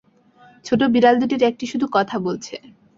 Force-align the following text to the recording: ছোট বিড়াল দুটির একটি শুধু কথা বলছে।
ছোট 0.65 0.81
বিড়াল 0.93 1.15
দুটির 1.21 1.41
একটি 1.43 1.65
শুধু 1.71 1.85
কথা 1.95 2.15
বলছে। 2.19 2.55